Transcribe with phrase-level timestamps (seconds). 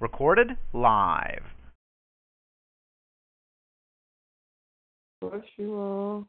[0.00, 1.42] Recorded live.
[5.20, 6.26] Bless you all.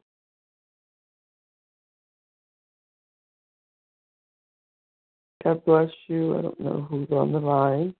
[5.44, 6.36] God bless you.
[6.38, 7.94] I don't know who's on the line.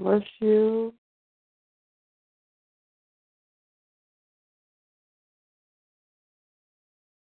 [0.00, 0.94] Bless you.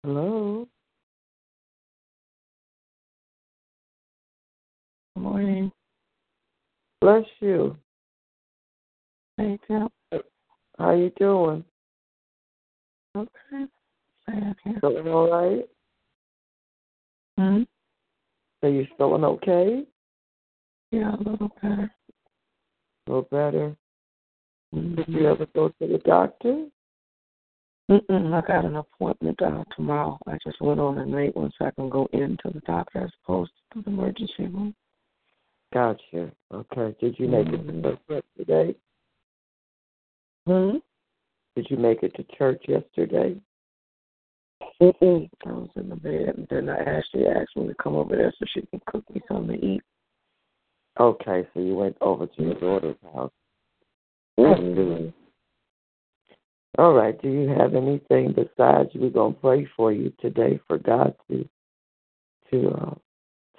[0.03, 0.67] Hello.
[5.15, 5.71] Good morning.
[6.99, 7.77] Bless you.
[9.37, 9.87] Hey, Tim.
[10.79, 11.63] How you doing?
[13.15, 13.67] Okay.
[14.81, 15.69] Feeling all right?
[17.37, 17.63] Hmm?
[18.63, 19.83] Are you feeling okay?
[20.89, 21.91] Yeah, a little better.
[23.07, 23.75] Little better.
[24.73, 25.17] Did Mm-hmm.
[25.17, 26.67] you ever go to the doctor?
[27.91, 30.17] Mm-mm, I got an appointment uh, tomorrow.
[30.25, 33.11] I just went on a late one so I can go into the doctor as
[33.23, 34.73] opposed to the emergency room.
[35.73, 36.31] Gotcha.
[36.51, 36.95] Okay.
[36.99, 37.83] Did you make it to Mhm.
[38.07, 38.75] church yesterday?
[40.47, 40.77] Hmm?
[41.55, 43.39] Did you make it to church yesterday?
[44.81, 45.29] Mm-mm.
[45.45, 48.31] I was in the bed, and then I actually asked me to come over there
[48.39, 49.83] so she can cook me something to eat.
[50.99, 53.31] Okay, so you went over to your daughter's house.
[54.39, 55.09] Mm-hmm.
[56.77, 57.19] All right.
[57.21, 61.47] Do you have anything besides we're gonna pray for you today for God to
[62.51, 62.95] to uh,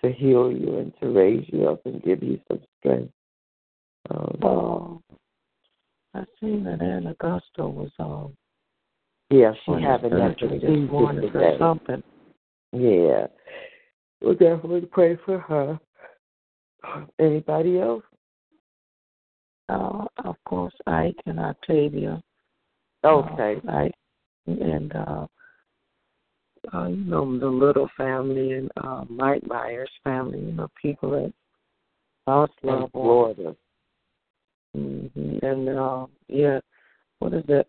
[0.03, 3.13] to heal you and to raise you up and give you some strength?
[4.11, 5.03] Um, Oh,
[6.15, 8.37] I seen that Ann Augusta was um
[9.31, 12.03] yeah, she having that procedure this morning something.
[12.73, 13.27] Yeah,
[14.21, 15.81] we'll definitely pray for her.
[17.19, 18.05] Anybody else?
[19.69, 22.23] Uh, of course, Ike and Octavia.
[23.05, 23.61] Okay.
[23.67, 23.95] Uh, Ike
[24.47, 25.27] and uh,
[26.73, 30.41] uh, you know the little family and uh, Mike Myers family.
[30.41, 31.33] You know people at
[32.27, 32.91] House In Level.
[32.93, 33.57] Florida.
[34.75, 36.61] hmm And uh, yeah,
[37.19, 37.67] what is it?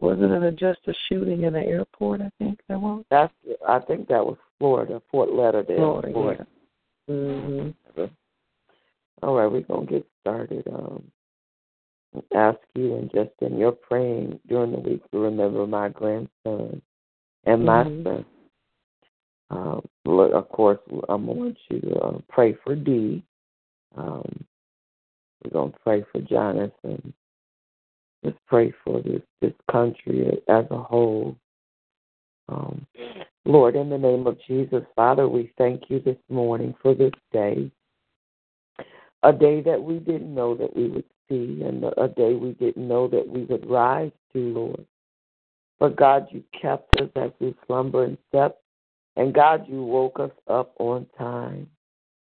[0.00, 2.22] Wasn't it just a shooting in the airport?
[2.22, 3.32] I think that was That's
[3.68, 6.46] I think that was Florida, Fort Lauderdale, Florida.
[6.48, 6.59] Yeah.
[7.10, 7.70] Hmm
[9.22, 10.66] All right, we're gonna get started.
[10.68, 11.02] Um,
[12.34, 16.80] ask you and just in your praying during the week to remember my grandson
[17.44, 18.04] and my Mhm.
[18.04, 18.24] son.
[19.50, 20.78] Um, look, of course,
[21.08, 23.22] I'm gonna want you to uh, pray for Dee.
[23.96, 24.44] Um,
[25.42, 27.12] we're gonna pray for Jonathan.
[28.24, 31.36] Just pray for this this country as a whole.
[32.48, 32.86] Um,
[33.44, 37.70] Lord, in the name of Jesus, Father, we thank you this morning for this day.
[39.22, 42.86] A day that we didn't know that we would see, and a day we didn't
[42.86, 44.86] know that we would rise to, Lord.
[45.78, 48.62] But God, you kept us as we slumber and slept,
[49.16, 51.68] and God, you woke us up on time.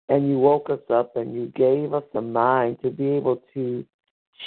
[0.08, 3.84] And you woke us up and you gave us a mind to be able to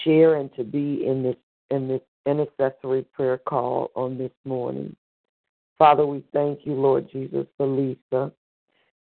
[0.04, 1.38] share and to be in this
[1.72, 4.96] in this intercessory prayer call on this morning.
[5.78, 8.32] Father, we thank you, Lord Jesus, for Lisa.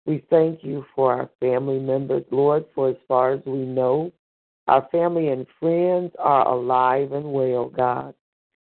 [0.05, 4.11] We thank you for our family members, Lord, for as far as we know,
[4.67, 8.13] our family and friends are alive and well, God.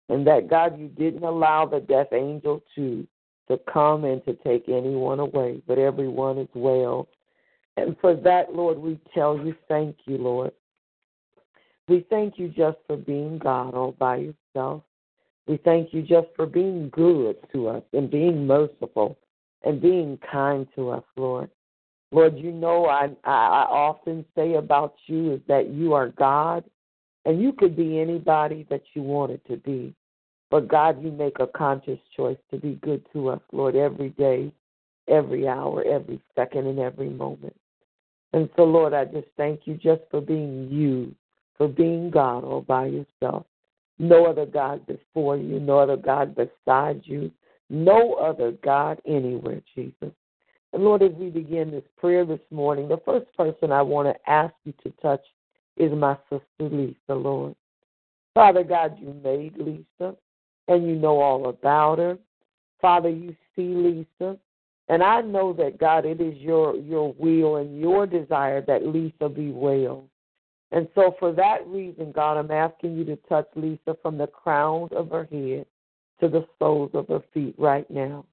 [0.09, 3.07] And that, God, you didn't allow the death angel to,
[3.49, 7.09] to come and to take anyone away, but everyone is well.
[7.77, 10.53] And for that, Lord, we tell you thank you, Lord.
[11.89, 14.83] We thank you just for being God all by yourself.
[15.49, 19.17] We thank you just for being good to us and being merciful
[19.65, 21.51] and being kind to us, Lord.
[22.13, 26.65] Lord, you know I, I, often say about you is that you are God
[27.25, 29.95] and you could be anybody that you wanted to be.
[30.51, 34.53] But God, you make a conscious choice to be good to us, Lord, every day,
[35.07, 37.57] every hour, every second, and every moment.
[38.33, 41.15] And so, Lord, I just thank you just for being you,
[41.57, 43.45] for being God all by yourself.
[43.99, 47.31] No other God before you, no other God beside you,
[47.69, 50.13] no other God anywhere, Jesus.
[50.73, 54.31] And Lord, as we begin this prayer this morning, the first person I want to
[54.31, 55.25] ask you to touch
[55.77, 57.55] is my sister Lisa, Lord.
[58.35, 60.15] Father God, you made Lisa,
[60.69, 62.19] and you know all about her.
[62.81, 64.39] Father, you see Lisa.
[64.89, 69.29] And I know that God, it is your your will and your desire that Lisa
[69.29, 70.05] be well.
[70.71, 74.89] And so, for that reason, God, I'm asking you to touch Lisa from the crown
[74.93, 75.67] of her head
[76.21, 78.27] to the soles of her feet right now.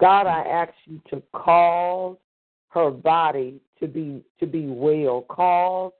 [0.00, 2.16] God, I ask you to cause
[2.70, 5.22] her body to be to be well.
[5.22, 5.92] Cause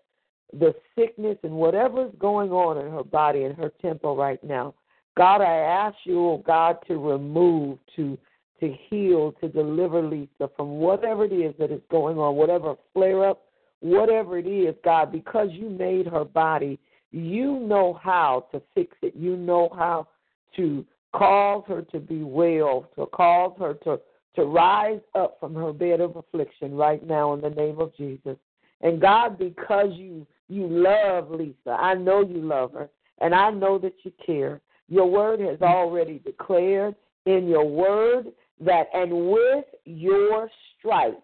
[0.59, 4.75] the sickness and whatever is going on in her body and her temple right now.
[5.17, 8.19] God, I ask you, oh God, to remove, to
[8.61, 13.29] to heal, to deliver Lisa from whatever it is that is going on, whatever flare
[13.29, 13.43] up
[13.83, 16.79] whatever it is, God, because you made her body,
[17.11, 19.15] you know how to fix it.
[19.15, 20.09] You know how
[20.57, 24.01] to cause her to be well, to cause her to,
[24.37, 28.37] to rise up from her bed of affliction right now in the name of Jesus.
[28.81, 32.91] And God, because you you love Lisa, I know you love her,
[33.21, 34.61] and I know that you care.
[34.89, 36.95] Your word has already declared
[37.25, 38.27] in your word
[38.61, 41.23] that, and with your stripes,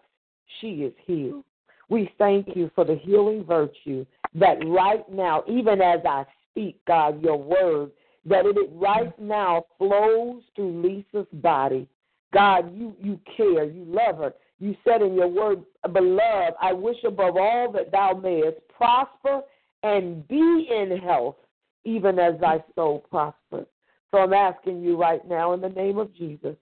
[0.59, 1.43] she is healed.
[1.89, 4.05] We thank you for the healing virtue
[4.35, 7.91] that right now, even as I speak, God, your word,
[8.25, 11.87] that it right now flows through Lisa's body.
[12.31, 14.33] God, you, you care, you love her.
[14.59, 19.41] You said in your word, beloved, I wish above all that thou mayest prosper
[19.83, 21.37] and be in health,
[21.85, 23.67] even as thy soul prospers.
[24.11, 26.55] So I'm asking you right now in the name of Jesus,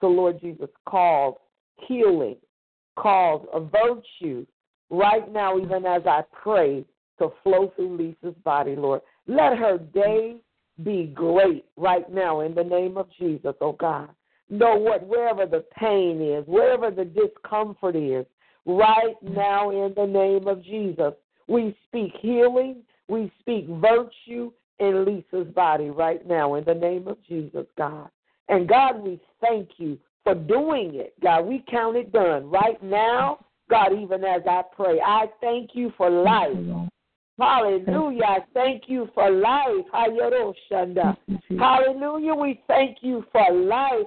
[0.00, 1.36] the Lord Jesus calls
[1.86, 2.36] healing,
[2.96, 4.44] calls a virtue,
[4.90, 6.84] right now, even as I pray,
[7.18, 9.00] to flow through Lisa's body, Lord.
[9.26, 10.36] Let her day
[10.82, 14.08] be great right now in the name of Jesus, oh God.
[14.50, 18.26] Know what, wherever the pain is, wherever the discomfort is,
[18.66, 21.12] right now in the name of Jesus,
[21.46, 24.50] we speak healing, we speak virtue
[24.80, 28.08] in Lisa's body right now in the name of Jesus, God.
[28.48, 31.14] And God, we thank you for doing it.
[31.22, 35.00] God, we count it done right now God, even as I pray.
[35.00, 36.56] I thank you for life.
[37.38, 38.24] Hallelujah.
[38.24, 39.86] I thank you for life.
[41.58, 42.34] Hallelujah.
[42.34, 44.06] We thank you for life.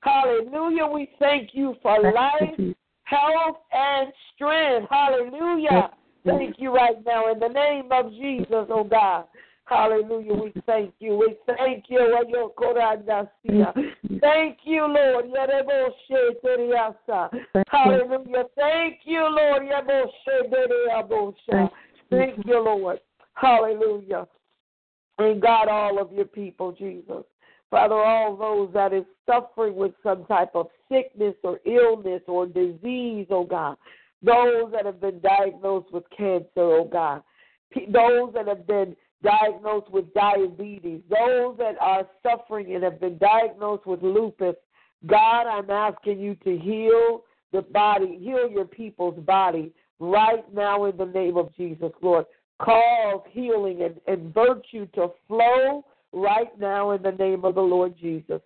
[0.00, 0.86] Hallelujah.
[0.86, 4.88] We thank you for life, health, and strength.
[4.90, 5.90] Hallelujah.
[6.24, 9.24] Thank you right now in the name of Jesus, oh God.
[9.64, 10.34] Hallelujah.
[10.34, 11.16] We thank you.
[11.16, 11.98] We thank you.
[14.20, 15.26] Thank you, Lord.
[17.68, 18.44] Hallelujah.
[18.56, 19.62] Thank you, Lord.
[22.10, 23.00] Thank you, Lord.
[23.34, 24.26] Hallelujah.
[25.18, 27.24] And God, all of your people, Jesus.
[27.70, 33.26] Father, all those that is suffering with some type of sickness or illness or disease,
[33.30, 33.76] oh God.
[34.22, 37.22] Those that have been diagnosed with cancer, oh God.
[37.74, 43.86] Those that have been diagnosed with diabetes, those that are suffering and have been diagnosed
[43.86, 44.56] with lupus,
[45.06, 50.96] God, I'm asking you to heal the body, heal your people's body right now in
[50.96, 52.26] the name of Jesus, Lord.
[52.60, 57.94] Cause healing and, and virtue to flow right now in the name of the Lord
[58.00, 58.40] Jesus.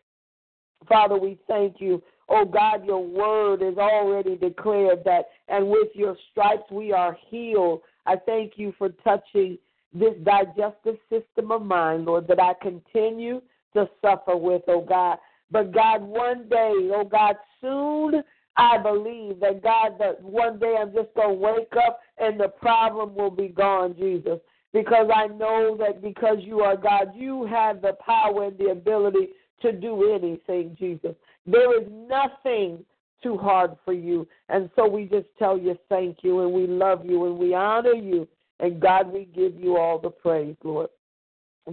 [0.88, 2.02] Father, we thank you.
[2.28, 7.83] Oh God, your word is already declared that, and with your stripes we are healed.
[8.06, 9.59] I thank you for touching
[9.99, 13.41] this digestive system of mine, Lord, that I continue
[13.75, 15.19] to suffer with, oh God.
[15.50, 18.23] But God, one day, oh God, soon
[18.57, 22.49] I believe that God, that one day I'm just going to wake up and the
[22.49, 24.41] problem will be gone, Jesus.
[24.76, 29.29] because I know that because you are God, you have the power and the ability
[29.62, 31.15] to do anything, Jesus.
[31.47, 32.85] There is nothing
[33.23, 34.29] too hard for you.
[34.50, 37.95] And so we just tell you thank you and we love you and we honor
[37.95, 38.29] you.
[38.61, 40.89] And God, we give you all the praise, Lord.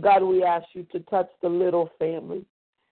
[0.02, 2.46] God, we ask you to touch the little family.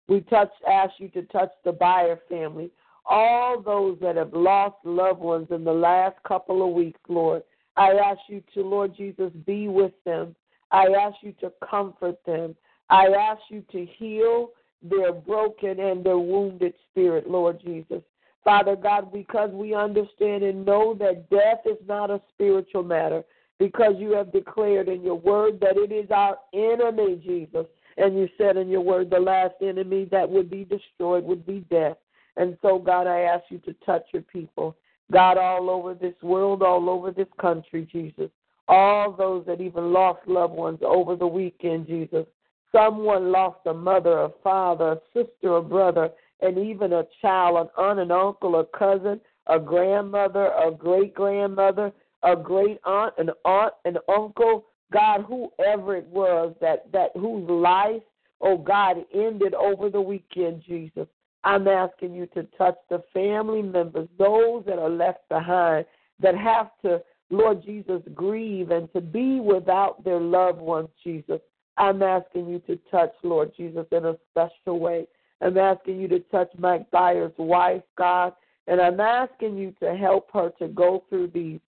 [0.07, 2.71] We touch ask you to touch the Buyer family.
[3.05, 7.43] All those that have lost loved ones in the last couple of weeks, Lord.
[7.75, 10.36] I ask you to, Lord Jesus, be with them.
[10.71, 12.55] I ask you to comfort them.
[12.89, 14.50] I ask you to heal
[14.83, 18.01] their broken and their wounded spirit, Lord Jesus.
[18.43, 23.24] Father God, because we understand and know that death is not a spiritual matter,
[23.61, 27.67] because you have declared in your word that it is our enemy, Jesus.
[27.95, 31.59] And you said in your word, the last enemy that would be destroyed would be
[31.69, 31.97] death.
[32.37, 34.75] And so, God, I ask you to touch your people.
[35.11, 38.31] God, all over this world, all over this country, Jesus.
[38.67, 42.25] All those that even lost loved ones over the weekend, Jesus.
[42.71, 47.69] Someone lost a mother, a father, a sister, a brother, and even a child, an
[47.77, 51.91] aunt, an uncle, a cousin, a grandmother, a great grandmother,
[52.23, 58.01] a great aunt, an aunt, an uncle, God, whoever it was that, that whose life,
[58.41, 61.07] oh God, ended over the weekend, Jesus.
[61.43, 65.85] I'm asking you to touch the family members, those that are left behind,
[66.19, 67.01] that have to,
[67.31, 71.39] Lord Jesus, grieve and to be without their loved ones, Jesus.
[71.77, 75.07] I'm asking you to touch, Lord Jesus, in a special way.
[75.41, 78.33] I'm asking you to touch Mike Byers' wife, God,
[78.67, 81.59] and I'm asking you to help her to go through these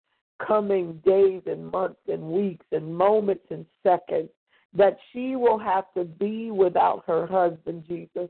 [0.47, 4.29] coming days and months and weeks and moments and seconds
[4.75, 8.29] that she will have to be without her husband, Jesus.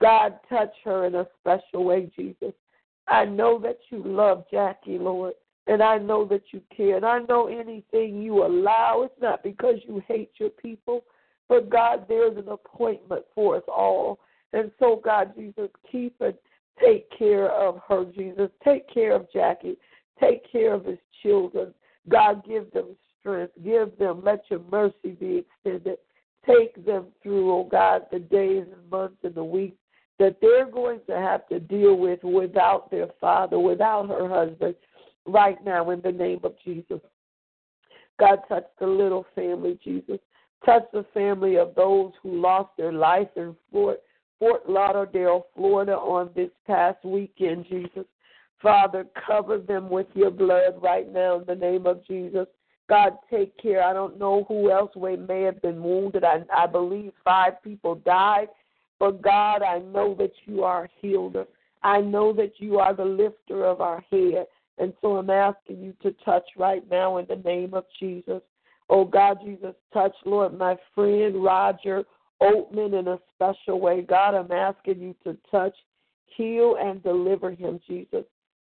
[0.00, 2.52] God, touch her in a special way, Jesus.
[3.08, 5.34] I know that you love Jackie, Lord,
[5.66, 6.96] and I know that you care.
[6.96, 11.04] And I know anything you allow, it's not because you hate your people,
[11.48, 14.20] but God, there's an appointment for us all.
[14.52, 16.34] And so, God, Jesus, keep and
[16.80, 18.50] take care of her, Jesus.
[18.64, 19.76] Take care of Jackie.
[20.20, 21.74] Take care of his children.
[22.08, 23.52] God, give them strength.
[23.64, 25.98] Give them, let your mercy be extended.
[26.46, 29.76] Take them through, oh God, the days and months and the weeks
[30.18, 34.74] that they're going to have to deal with without their father, without her husband,
[35.26, 37.00] right now in the name of Jesus.
[38.18, 40.18] God, touch the little family, Jesus.
[40.64, 44.00] Touch the family of those who lost their life in Fort,
[44.38, 48.04] Fort Lauderdale, Florida on this past weekend, Jesus.
[48.62, 52.46] Father, cover them with your blood right now in the name of Jesus.
[52.88, 53.82] God, take care.
[53.82, 56.24] I don't know who else we may have been wounded.
[56.24, 58.48] I, I believe five people died
[59.02, 61.46] but God, I know that you are a healer.
[61.82, 64.46] I know that you are the lifter of our head.
[64.78, 68.40] And so I'm asking you to touch right now in the name of Jesus.
[68.88, 72.04] Oh God, Jesus, touch, Lord, my friend Roger
[72.40, 74.02] Oatman in a special way.
[74.02, 75.74] God, I'm asking you to touch,
[76.36, 78.22] heal, and deliver him, Jesus.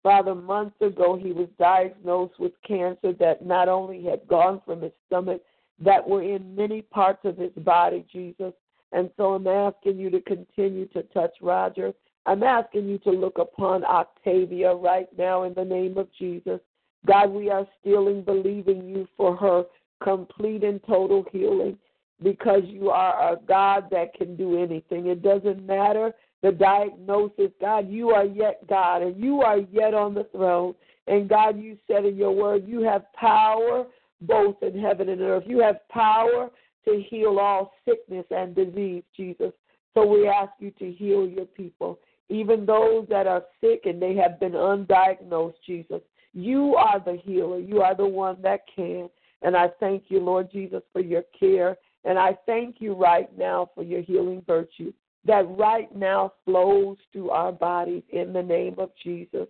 [0.02, 4.92] Father, months ago he was diagnosed with cancer that not only had gone from his
[5.06, 5.42] stomach,
[5.78, 8.52] that were in many parts of his body, Jesus.
[8.92, 11.92] And so I'm asking you to continue to touch Roger.
[12.26, 16.60] I'm asking you to look upon Octavia right now in the name of Jesus.
[17.06, 19.64] God, we are still in believing you for her
[20.02, 21.78] complete and total healing
[22.22, 25.06] because you are a God that can do anything.
[25.06, 27.50] It doesn't matter the diagnosis.
[27.60, 30.74] God, you are yet God and you are yet on the throne.
[31.06, 33.86] And God, you said in your word, you have power
[34.20, 35.44] both in heaven and earth.
[35.46, 36.50] You have power
[36.84, 39.52] to heal all sickness and disease, Jesus.
[39.94, 44.14] So we ask you to heal your people, even those that are sick and they
[44.16, 46.00] have been undiagnosed, Jesus.
[46.34, 47.58] You are the healer.
[47.58, 49.10] You are the one that can.
[49.42, 51.76] And I thank you, Lord Jesus, for your care.
[52.04, 54.92] And I thank you right now for your healing virtue
[55.24, 59.46] that right now flows through our bodies in the name of Jesus.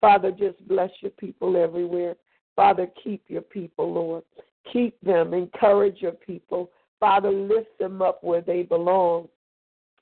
[0.00, 2.14] Father, just bless your people everywhere.
[2.54, 4.22] Father, keep your people, Lord.
[4.72, 6.70] Keep them, encourage your people.
[7.00, 9.28] Father, lift them up where they belong.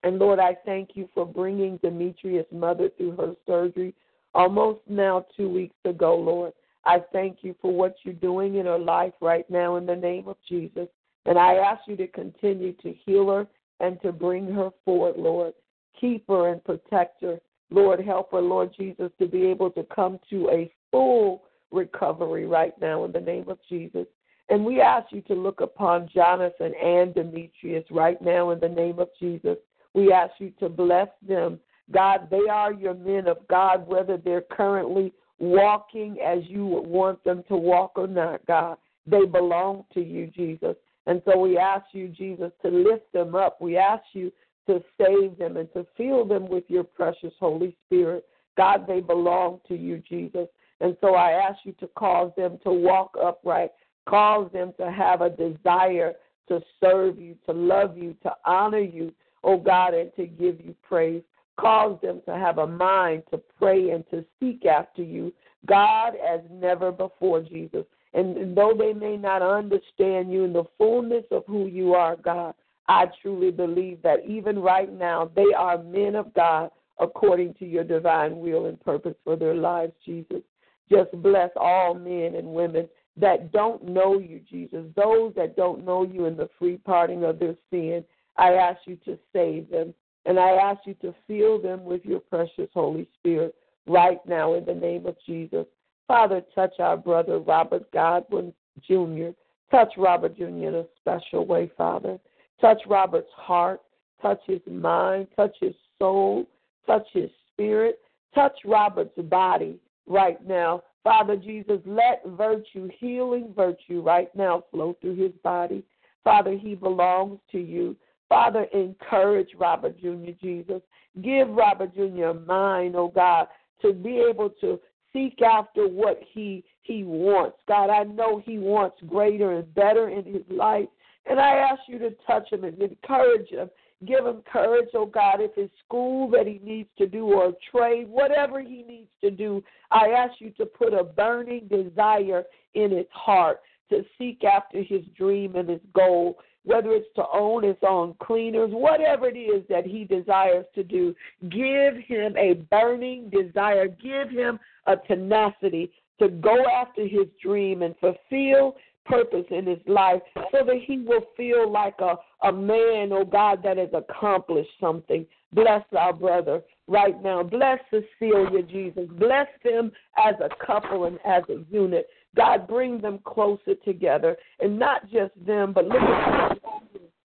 [0.02, 3.94] And Lord, I thank you for bringing Demetrius' mother through her surgery
[4.34, 6.52] almost now two weeks ago, Lord.
[6.84, 10.28] I thank you for what you're doing in her life right now in the name
[10.28, 10.88] of Jesus.
[11.24, 13.46] And I ask you to continue to heal her
[13.80, 15.54] and to bring her forward, Lord.
[16.00, 17.38] Keep her and protect her.
[17.70, 22.74] Lord, help her, Lord Jesus, to be able to come to a full recovery right
[22.80, 24.06] now in the name of Jesus.
[24.48, 28.98] And we ask you to look upon Jonathan and Demetrius right now in the name
[29.00, 29.56] of Jesus.
[29.94, 31.58] We ask you to bless them.
[31.90, 37.22] God, they are your men of God, whether they're currently walking as you would want
[37.24, 38.76] them to walk or not, God.
[39.06, 40.76] They belong to you, Jesus.
[41.06, 43.60] And so we ask you, Jesus, to lift them up.
[43.60, 44.32] We ask you
[44.66, 48.24] to save them and to fill them with your precious Holy Spirit.
[48.56, 50.48] God, they belong to you, Jesus.
[50.80, 53.70] And so I ask you to cause them to walk upright,
[54.08, 56.14] cause them to have a desire
[56.48, 59.12] to serve you, to love you, to honor you,
[59.44, 61.22] oh God, and to give you praise.
[61.58, 65.32] Cause them to have a mind to pray and to seek after you,
[65.66, 67.84] God, as never before, Jesus.
[68.14, 72.54] And though they may not understand you in the fullness of who you are, God,
[72.88, 77.84] I truly believe that even right now they are men of God according to your
[77.84, 80.42] divine will and purpose for their lives, Jesus.
[80.90, 86.04] Just bless all men and women that don't know you, Jesus, those that don't know
[86.04, 88.04] you in the free parting of their sin.
[88.36, 89.94] I ask you to save them,
[90.26, 93.54] and I ask you to fill them with your precious Holy Spirit
[93.86, 95.66] right now in the name of Jesus.
[96.08, 98.52] Father, touch our brother Robert Godwin
[98.86, 99.30] Jr.
[99.70, 100.44] Touch Robert Jr.
[100.44, 102.18] in a special way, Father.
[102.60, 103.80] Touch Robert's heart,
[104.22, 106.46] touch his mind, touch his soul,
[106.86, 107.98] touch his spirit,
[108.34, 110.82] touch Robert's body right now.
[111.02, 115.84] Father Jesus, let virtue, healing virtue right now flow through his body.
[116.24, 117.96] Father, he belongs to you.
[118.28, 120.82] Father, encourage Robert Jr., Jesus.
[121.22, 122.24] Give Robert Jr.
[122.24, 123.46] a mind, oh God,
[123.82, 124.80] to be able to
[125.16, 127.56] seek after what he he wants.
[127.66, 130.88] God, I know he wants greater and better in his life.
[131.28, 133.68] And I ask you to touch him and encourage him.
[134.06, 138.08] Give him courage, oh God, if it's school that he needs to do or trade,
[138.08, 142.44] whatever he needs to do, I ask you to put a burning desire
[142.74, 147.62] in his heart to seek after his dream and his goal, whether it's to own
[147.62, 151.14] his own cleaners, whatever it is that he desires to do.
[151.48, 157.94] Give him a burning desire, give him a tenacity to go after his dream and
[158.00, 163.24] fulfill purpose in his life so that he will feel like a, a man, oh
[163.24, 165.24] God, that has accomplished something.
[165.52, 167.42] Bless our brother right now.
[167.44, 169.08] Bless Cecilia, Jesus.
[169.12, 172.08] Bless them as a couple and as a unit.
[172.36, 174.36] God, bring them closer together.
[174.60, 176.58] And not just them, but look upon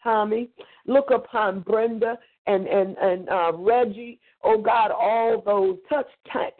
[0.03, 0.49] Tommy,
[0.87, 4.19] look upon Brenda and, and, and uh, Reggie.
[4.43, 5.77] Oh God, all those.
[5.89, 6.07] Touch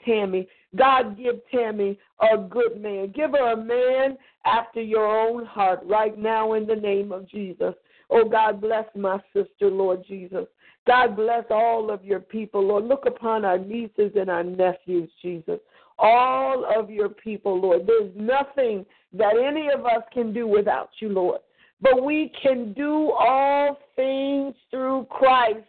[0.06, 3.12] Tammy God, give Tammy a good man.
[3.14, 7.74] Give her a man after your own heart right now in the name of Jesus.
[8.10, 10.46] Oh, God, bless my sister, Lord Jesus.
[10.88, 12.86] God, bless all of your people, Lord.
[12.86, 15.60] Look upon our nieces and our nephews, Jesus.
[16.02, 17.86] All of your people, Lord.
[17.86, 21.42] There's nothing that any of us can do without you, Lord.
[21.80, 25.60] But we can do all things through Christ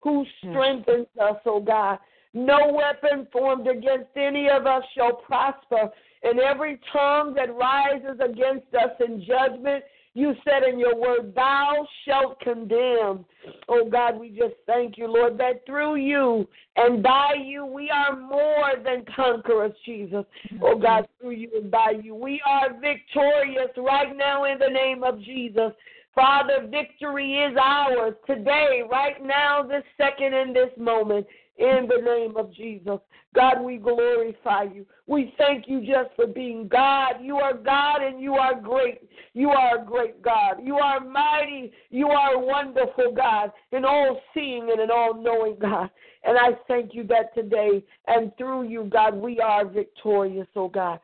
[0.00, 1.98] who strengthens us, oh God.
[2.34, 5.90] No weapon formed against any of us shall prosper,
[6.22, 9.82] and every tongue that rises against us in judgment,
[10.16, 13.26] you said in your word, Thou shalt condemn.
[13.68, 18.18] Oh God, we just thank you, Lord, that through you and by you we are
[18.18, 20.24] more than conquerors, Jesus.
[20.62, 25.04] Oh God, through you and by you we are victorious right now in the name
[25.04, 25.72] of Jesus.
[26.16, 31.26] Father, victory is ours today, right now, this second, in this moment
[31.58, 32.98] in the name of Jesus.
[33.34, 34.86] God, we glorify you.
[35.06, 37.16] We thank you just for being God.
[37.20, 39.02] You are God and you are great.
[39.34, 40.56] You are a great God.
[40.62, 41.70] You are mighty.
[41.90, 45.90] You are a wonderful God, an all seeing and an all knowing God.
[46.24, 50.98] And I thank you that today and through you, God, we are victorious, oh God.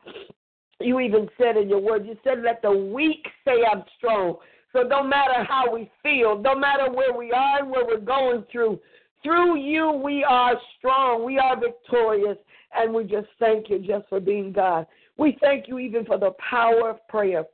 [0.79, 4.37] You even said in your word, you said, let the weak say I'm strong.
[4.73, 8.43] So no matter how we feel, no matter where we are and where we're going
[8.51, 8.79] through,
[9.21, 11.23] through you, we are strong.
[11.23, 12.37] We are victorious.
[12.75, 14.87] And we just thank you just for being God.
[15.17, 17.45] We thank you even for the power of prayer.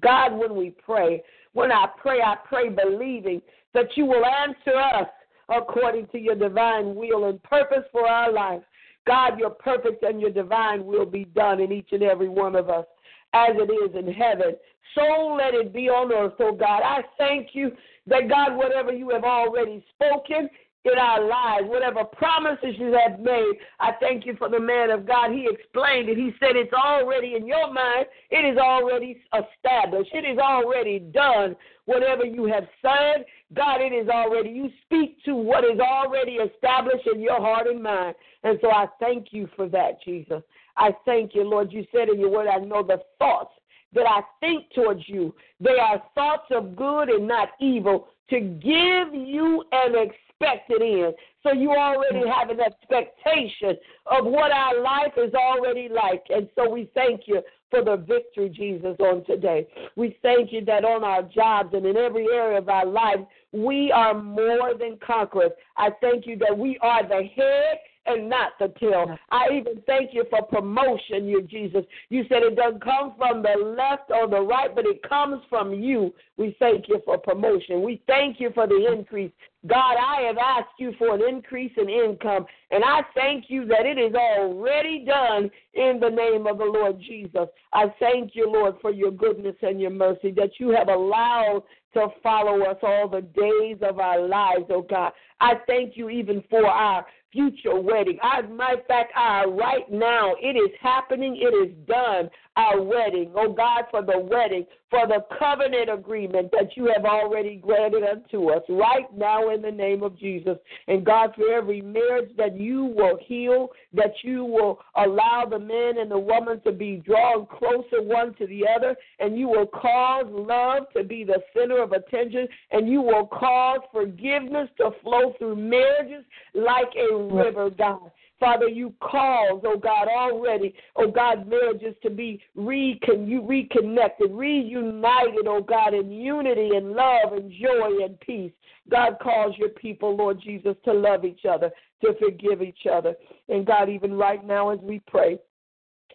[0.00, 3.40] God, when we pray, when I pray, I pray believing
[3.72, 5.06] that you will answer us
[5.48, 8.62] according to your divine will and purpose for our life.
[9.06, 12.68] God, your perfect and your divine will be done in each and every one of
[12.68, 12.86] us
[13.32, 14.56] as it is in heaven.
[14.94, 16.82] So let it be on earth, oh God.
[16.84, 17.72] I thank you
[18.06, 20.48] that, God, whatever you have already spoken,
[20.84, 23.52] in our lives, whatever promises you have made.
[23.78, 25.30] I thank you for the man of God.
[25.30, 26.16] He explained it.
[26.16, 31.54] He said it's already in your mind, it is already established, it is already done.
[31.84, 34.50] Whatever you have said, God, it is already.
[34.50, 38.14] You speak to what is already established in your heart and mind.
[38.44, 40.42] And so I thank you for that, Jesus.
[40.76, 41.72] I thank you, Lord.
[41.72, 43.52] You said in your word, I know the thoughts
[43.94, 45.34] that I think towards you.
[45.60, 51.14] They are thoughts of good and not evil to give you an expected end.
[51.42, 52.32] So you already mm.
[52.32, 56.24] have an expectation of what our life is already like.
[56.30, 59.66] And so we thank you for the victory, Jesus, on today.
[59.96, 63.20] We thank you that on our jobs and in every area of our life,
[63.52, 65.52] we are more than conquerors.
[65.76, 69.16] I thank you that we are the head and not the tail.
[69.30, 71.84] I even thank you for promotion, you Jesus.
[72.08, 75.72] You said it doesn't come from the left or the right, but it comes from
[75.72, 76.12] you.
[76.36, 77.82] We thank you for promotion.
[77.82, 79.30] We thank you for the increase.
[79.66, 83.86] God, I have asked you for an increase in income, and I thank you that
[83.86, 87.48] it is already done in the name of the Lord Jesus.
[87.72, 91.62] I thank you, Lord, for your goodness and your mercy that you have allowed
[91.94, 95.12] to follow us all the days of our lives, oh God.
[95.40, 98.18] I thank you even for our future wedding.
[98.22, 102.82] As a matter of fact, our right now, it is happening, it is done, our
[102.82, 103.32] wedding.
[103.34, 108.50] Oh God, for the wedding, for the covenant agreement that you have already granted unto
[108.50, 110.58] us right now in the name of Jesus.
[110.86, 115.98] And God, for every marriage that you will heal, that you will allow the men
[115.98, 120.26] and the woman to be drawn closer one to the other, and you will cause
[120.28, 125.56] love to be the center of attention, and you will cause forgiveness to flow through
[125.56, 128.10] marriages like a river, God.
[128.42, 135.62] Father, you caused, oh God, already, oh God, marriages to be recon- reconnected, reunited, oh
[135.62, 138.50] God, in unity and love and joy and peace.
[138.90, 141.70] God calls your people, Lord Jesus, to love each other,
[142.04, 143.14] to forgive each other.
[143.48, 145.38] And God, even right now as we pray,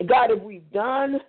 [0.06, 1.22] God, if we've done,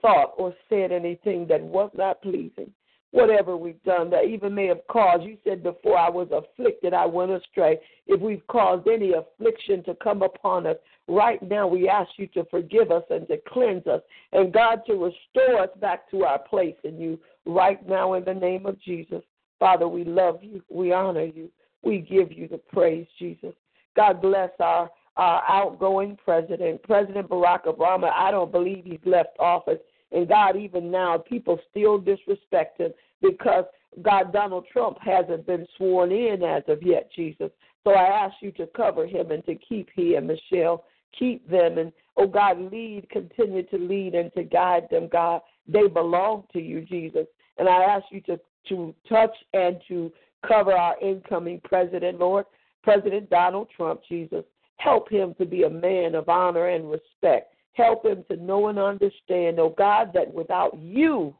[0.00, 2.70] thought, or said anything that was not pleasing,
[3.16, 5.24] whatever we've done that even may have caused.
[5.24, 7.80] You said before I was afflicted, I went astray.
[8.06, 10.76] If we've caused any affliction to come upon us,
[11.08, 14.02] right now we ask you to forgive us and to cleanse us,
[14.32, 18.34] and God to restore us back to our place in you right now in the
[18.34, 19.22] name of Jesus.
[19.58, 20.62] Father, we love you.
[20.68, 21.48] We honor you.
[21.82, 23.54] We give you the praise, Jesus.
[23.96, 28.10] God bless our, our outgoing president, President Barack Obama.
[28.12, 29.78] I don't believe he's left office.
[30.12, 33.64] And God, even now, people still disrespect him because
[34.02, 37.50] God, Donald Trump hasn't been sworn in as of yet, Jesus.
[37.84, 40.84] So I ask you to cover him and to keep he and Michelle,
[41.18, 45.40] keep them, and oh God, lead, continue to lead and to guide them, God.
[45.66, 47.26] They belong to you, Jesus.
[47.58, 50.12] And I ask you to, to touch and to
[50.46, 52.44] cover our incoming president, Lord,
[52.82, 54.44] President Donald Trump, Jesus.
[54.76, 57.54] Help him to be a man of honor and respect.
[57.72, 61.34] Help him to know and understand, oh God, that without you,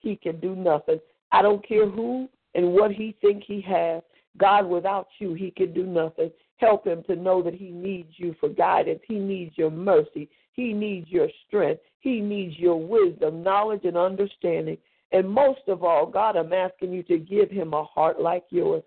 [0.00, 0.98] he can do nothing.
[1.32, 4.02] I don't care who and what he think he has.
[4.36, 6.30] God, without you, he can do nothing.
[6.56, 9.00] Help him to know that he needs you for guidance.
[9.08, 10.28] He needs your mercy.
[10.52, 11.82] He needs your strength.
[12.00, 14.76] He needs your wisdom, knowledge, and understanding.
[15.12, 18.82] And most of all, God, I'm asking you to give him a heart like yours.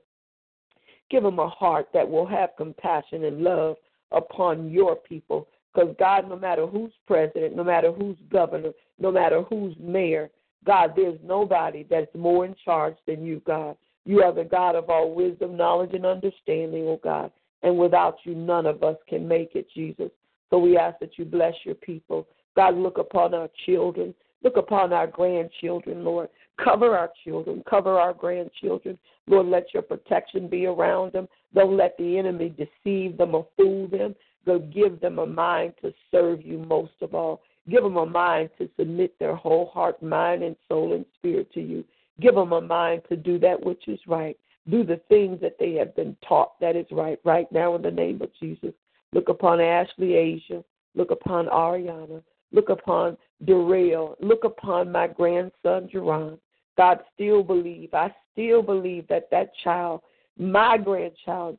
[1.10, 3.76] Give him a heart that will have compassion and love
[4.12, 5.48] upon your people.
[5.74, 10.30] Because, God, no matter who's president, no matter who's governor, no matter who's mayor,
[10.66, 13.76] God, there's nobody that's more in charge than you, God.
[14.06, 17.32] You are the God of all wisdom, knowledge, and understanding, oh God.
[17.64, 20.12] And without you, none of us can make it, Jesus.
[20.50, 22.28] So we ask that you bless your people.
[22.56, 24.14] God, look upon our children.
[24.44, 26.30] Look upon our grandchildren, Lord.
[26.64, 27.64] Cover our children.
[27.68, 28.98] Cover our grandchildren.
[29.28, 31.28] Lord, let your protection be around them.
[31.54, 34.16] Don't let the enemy deceive them or fool them.
[34.46, 37.42] Go give them a mind to serve you most of all.
[37.70, 41.62] Give them a mind to submit their whole heart, mind, and soul and spirit to
[41.62, 41.84] you.
[42.22, 44.38] Give them a mind to do that which is right.
[44.70, 47.92] Do the things that they have been taught that is right right now in the
[47.92, 48.74] name of Jesus.
[49.14, 50.64] Look upon Ashley Asia.
[50.96, 52.22] Look upon Ariana.
[52.52, 54.16] Look upon Darrell.
[54.20, 56.40] Look upon my grandson, Jerron.
[56.78, 57.94] God, still believe.
[57.94, 60.02] I still believe that that child,
[60.38, 61.58] my grandchild,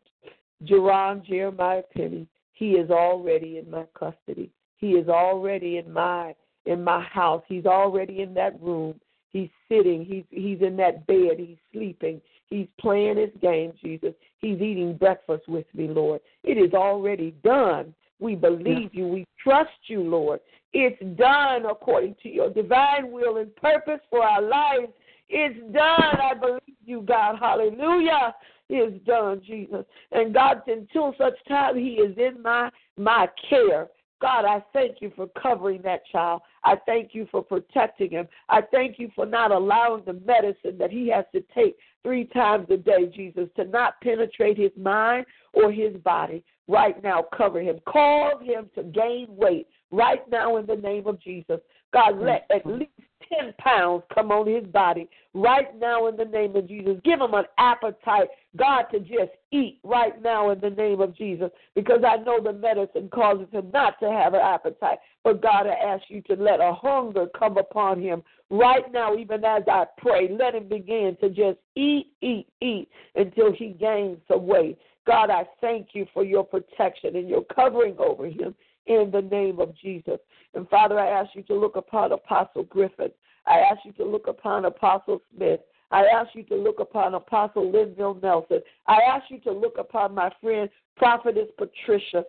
[0.65, 4.51] Jerron Jeremiah Penny, he is already in my custody.
[4.79, 6.35] He is already in my
[6.65, 7.43] in my house.
[7.49, 9.01] He's already in that room.
[9.33, 10.05] He's sitting.
[10.05, 11.39] He's he's in that bed.
[11.39, 12.21] He's sleeping.
[12.49, 14.15] He's playing his game, Jesus.
[14.39, 16.21] He's eating breakfast with me, Lord.
[16.45, 17.95] It is already done.
[18.21, 19.01] We believe yeah.
[19.01, 19.09] you.
[19.09, 20.41] We trust you, Lord.
[20.73, 24.93] It's done according to your divine will and purpose for our lives.
[25.29, 26.21] It's done.
[26.21, 27.37] I believe you, God.
[27.41, 28.35] Hallelujah.
[28.69, 29.85] It's done, Jesus.
[30.13, 33.89] And God, until such time he is in my my care,
[34.21, 36.41] God, I thank you for covering that child.
[36.65, 38.27] I thank you for protecting him.
[38.49, 42.67] I thank you for not allowing the medicine that he has to take three times
[42.71, 46.43] a day, Jesus, to not penetrate his mind or his body.
[46.69, 47.79] Right now, cover him.
[47.87, 51.61] Cause him to gain weight right now in the name of Jesus.
[51.93, 52.91] God, let at least
[53.29, 56.99] 10 pounds come on his body right now in the name of Jesus.
[57.05, 61.51] Give him an appetite, God, to just eat right now in the name of Jesus
[61.75, 64.99] because I know the medicine causes him not to have an appetite.
[65.25, 69.45] But God, I ask you to let a hunger come upon him right now, even
[69.45, 70.29] as I pray.
[70.31, 74.79] Let him begin to just eat, eat, eat until he gains some weight.
[75.07, 78.55] God, I thank you for your protection and your covering over him
[78.87, 80.19] in the name of Jesus.
[80.55, 83.11] And Father, I ask you to look upon Apostle Griffin.
[83.47, 85.61] I ask you to look upon Apostle Smith.
[85.91, 88.61] I ask you to look upon Apostle Linville Nelson.
[88.87, 92.25] I ask you to look upon my friend Prophetess Patricia.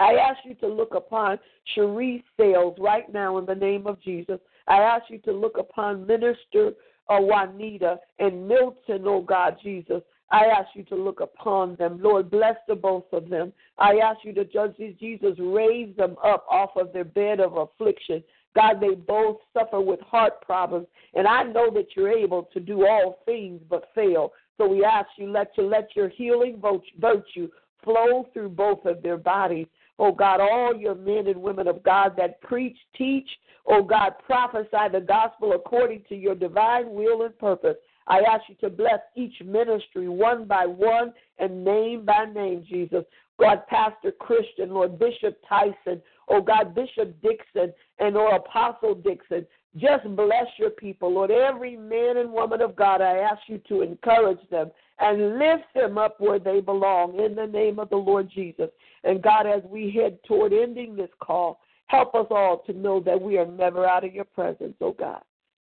[0.00, 1.38] I ask you to look upon
[1.74, 4.40] Cherie Sales right now in the name of Jesus.
[4.66, 6.72] I ask you to look upon Minister
[7.08, 10.02] Juanita and Milton, oh God Jesus.
[10.30, 12.00] I ask you to look upon them.
[12.02, 13.52] Lord, bless the both of them.
[13.78, 17.56] I ask you to judge these Jesus, raise them up off of their bed of
[17.56, 18.22] affliction.
[18.54, 22.86] God, they both suffer with heart problems, and I know that you're able to do
[22.86, 24.32] all things but fail.
[24.56, 26.62] So we ask you let you let your healing
[27.00, 27.48] virtue
[27.82, 29.66] flow through both of their bodies.
[29.98, 33.28] Oh God, all your men and women of God that preach, teach,
[33.66, 37.76] oh God, prophesy the gospel according to your divine will and purpose.
[38.06, 43.04] I ask you to bless each ministry one by one and name by name, Jesus.
[43.40, 49.46] God, Pastor Christian, Lord Bishop Tyson, oh God, Bishop Dixon, and or Apostle Dixon.
[49.76, 51.32] Just bless your people, Lord.
[51.32, 55.98] Every man and woman of God, I ask you to encourage them and lift them
[55.98, 58.70] up where they belong in the name of the Lord Jesus.
[59.02, 63.20] And God, as we head toward ending this call, help us all to know that
[63.20, 65.22] we are never out of your presence, oh God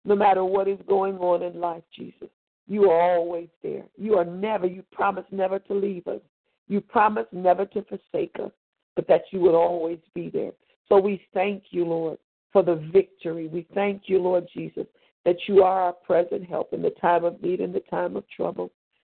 [0.04, 2.28] no matter what is going on in life, Jesus.
[2.66, 3.84] You are always there.
[3.96, 6.20] You are never, you promise never to leave us.
[6.68, 8.52] You promise never to forsake us,
[8.96, 10.52] but that you would always be there.
[10.88, 12.18] So we thank you, Lord,
[12.52, 13.48] for the victory.
[13.48, 14.86] We thank you, Lord Jesus,
[15.24, 18.24] that you are our present help in the time of need and the time of
[18.34, 18.70] trouble.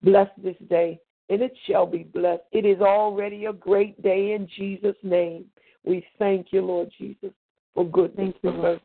[0.03, 2.43] Bless this day, and it shall be blessed.
[2.51, 5.45] It is already a great day in Jesus' name.
[5.83, 7.31] We thank you, Lord Jesus,
[7.73, 8.81] for goodness and mercy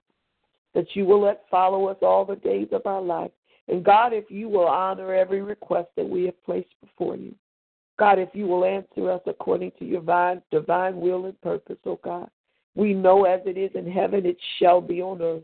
[0.74, 3.30] that you will let follow us all the days of our life.
[3.68, 7.34] And God, if you will honor every request that we have placed before you.
[7.98, 10.00] God, if you will answer us according to your
[10.50, 12.28] divine, will and purpose, oh God.
[12.74, 15.42] We know as it is in heaven, it shall be on earth.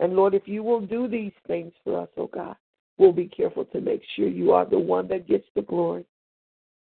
[0.00, 2.56] And Lord, if you will do these things for us, oh God,
[2.98, 6.04] we'll be careful to make sure you are the one that gets the glory.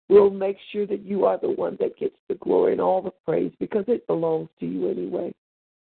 [0.08, 3.12] We'll make sure that you are the one that gets the glory and all the
[3.26, 5.34] praise because it belongs to you anyway.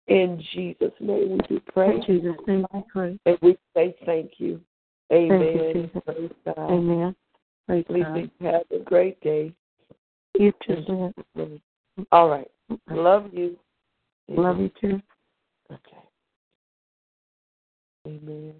[0.08, 1.96] In Jesus' name we do pray.
[1.96, 3.18] In Jesus' name I pray.
[3.26, 4.60] And we say thank you.
[5.12, 5.40] Amen.
[5.72, 6.70] Thank you, Praise God.
[6.70, 7.16] Amen.
[7.66, 8.30] Praise Please God.
[8.40, 9.52] have a great day.
[10.38, 11.12] You too.
[12.12, 12.50] All right.
[12.90, 13.56] Love you.
[14.28, 15.00] Love you too.
[15.72, 16.02] Okay.
[18.06, 18.54] Amen.